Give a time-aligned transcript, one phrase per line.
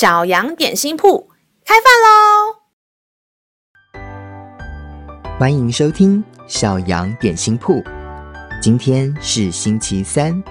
[0.00, 1.28] 小羊点心铺
[1.62, 2.56] 开饭喽！
[5.38, 7.84] 欢迎收听小羊点心铺。
[8.62, 10.42] 今天是星期三，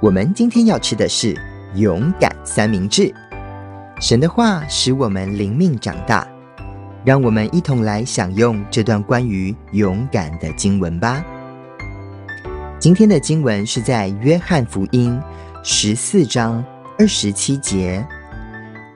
[0.00, 1.36] 我们今天要吃的是
[1.74, 3.12] 勇敢三明治。
[4.00, 6.24] 神的话使我们灵命长大，
[7.04, 11.20] 让我们一同来享用这段关于勇敢的经文吧。
[12.78, 15.20] 今天的经文是在约翰福音
[15.64, 16.64] 十四章
[16.96, 18.06] 二十七节。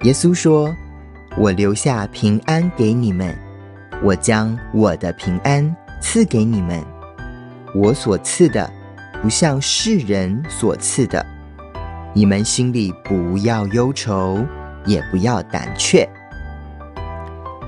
[0.03, 0.73] 耶稣说
[1.37, 3.37] ：“我留下平安给你们，
[4.01, 6.81] 我将我的平安赐给你们。
[7.75, 8.71] 我所赐的，
[9.21, 11.25] 不像世人所赐的。
[12.15, 14.47] 你们心里不要忧愁，
[14.87, 16.09] 也不要胆怯。”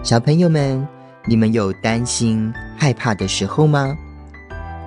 [0.04, 0.86] 小朋友们，
[1.26, 3.92] 你们有担心、害怕的时候吗？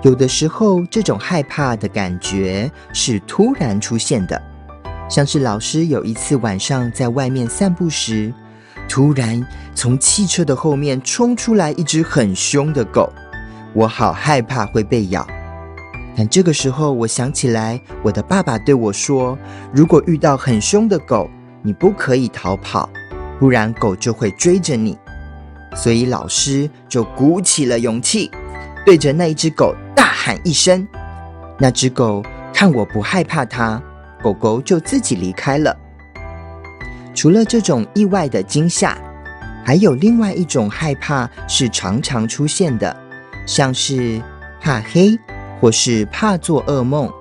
[0.01, 4.41] 有的时候，这种害怕的感觉是突然出现的。
[5.09, 8.33] 像是老师有一次晚上在外面散步时，
[8.89, 13.11] 突然从汽车的后面冲出来一只很凶的狗，
[13.73, 15.25] 我好害怕会被咬。
[16.15, 19.37] 但这个时候，我想起来我的爸爸对我说
[19.73, 21.29] ：“如果遇到很凶的狗，
[21.61, 22.89] 你不可以逃跑，
[23.39, 24.97] 不然狗就会追着你。”
[25.75, 28.29] 所以老师就鼓起了勇气，
[28.85, 30.87] 对着那一只狗大喊一声。
[31.57, 33.81] 那只狗看我不害怕它。
[34.23, 35.77] 狗狗就自己离开了。
[37.13, 38.97] 除了这种意外的惊吓，
[39.63, 42.95] 还有另外一种害怕是常常出现的，
[43.45, 44.21] 像是
[44.61, 45.19] 怕黑
[45.59, 47.11] 或是怕做噩梦。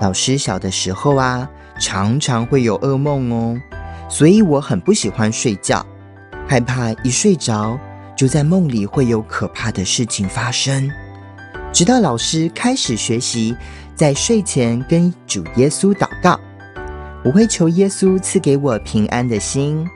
[0.00, 1.48] 老师小的时候啊，
[1.78, 3.60] 常常会有噩梦哦，
[4.08, 5.84] 所以我很不喜欢睡觉，
[6.48, 7.78] 害怕一睡着
[8.16, 10.90] 就在梦里会有可怕的事情发生。
[11.72, 13.54] 直到老师开始学习。
[13.94, 16.38] 在睡前跟主耶稣祷告，
[17.24, 19.86] 我会求耶稣赐给我平安的心，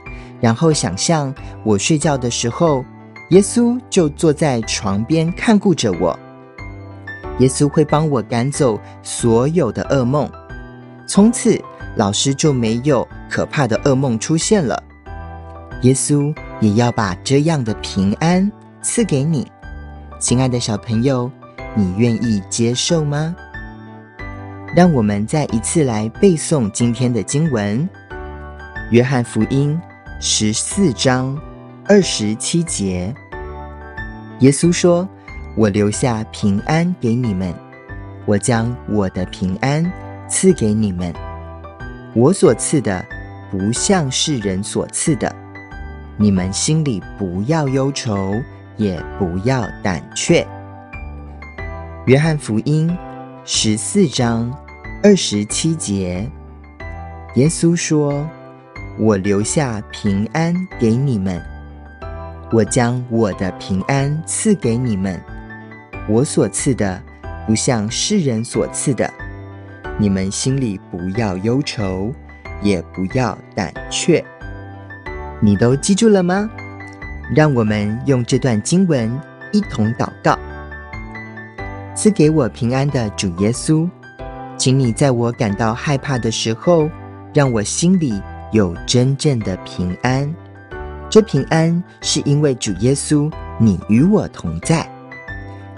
[0.40, 2.84] 然后想象我睡觉的时候，
[3.30, 6.18] 耶稣就坐在床边看顾着我。
[7.40, 10.30] 耶稣会帮我赶走所有的噩梦，
[11.06, 11.60] 从此
[11.96, 14.82] 老师就没有可怕的噩梦出现了。
[15.82, 18.50] 耶稣也要把这样的平安
[18.80, 19.46] 赐给你，
[20.20, 21.30] 亲爱的小朋友，
[21.76, 23.34] 你愿意接受吗？
[24.74, 27.88] 让我们再一次来背诵今天的经文，
[28.90, 29.80] 《约翰福音》
[30.20, 31.36] 十四章
[31.86, 33.12] 二十七节。
[34.40, 35.08] 耶稣说
[35.56, 37.52] ：“我留下平安给你们，
[38.26, 39.90] 我将我的平安
[40.28, 41.12] 赐给你们。
[42.14, 43.02] 我所赐的，
[43.50, 45.34] 不像世人所赐的。
[46.18, 48.34] 你们心里不要忧愁，
[48.76, 50.46] 也不要胆怯。”
[52.10, 52.88] 《约翰福音》
[53.50, 54.54] 十四章
[55.02, 56.30] 二十七节，
[57.34, 58.28] 耶稣说
[59.00, 61.42] ：“我留下平安给你们，
[62.52, 65.18] 我将我的平安赐给你们。
[66.06, 67.02] 我所赐的，
[67.46, 69.10] 不像世人所赐的。
[69.96, 72.12] 你们心里不要忧愁，
[72.60, 74.22] 也不要胆怯。”
[75.40, 76.50] 你都记住了吗？
[77.34, 79.10] 让我们用这段经文
[79.52, 80.38] 一同祷告。
[82.00, 83.90] 赐给我平安的主耶稣，
[84.56, 86.88] 请你在我感到害怕的时候，
[87.34, 88.22] 让我心里
[88.52, 90.32] 有真正的平安。
[91.10, 94.88] 这平安是因为主耶稣，你与我同在，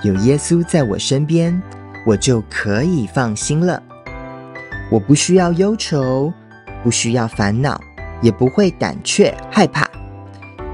[0.02, 1.58] 有耶稣在我身边，
[2.04, 3.82] 我就可以放心了。
[4.92, 6.30] 我不需要忧愁，
[6.82, 7.80] 不需要烦恼，
[8.20, 9.88] 也不会胆怯害怕，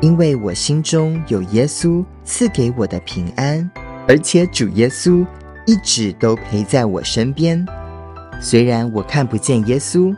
[0.01, 3.71] 因为我心中有耶稣赐给我的平安。
[4.09, 5.27] 而且主耶稣
[5.67, 7.67] 一直都陪在我身边，
[8.41, 10.15] 虽然我看不见耶稣，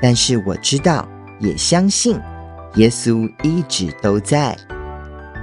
[0.00, 1.08] 但是我知道，
[1.40, 2.18] 也相信
[2.76, 4.56] 耶稣一直都在。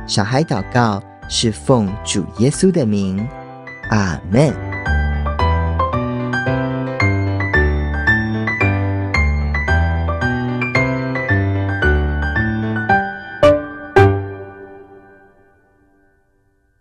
[0.07, 3.27] 小孩祷告是奉主耶稣的名，
[3.89, 4.72] 阿门。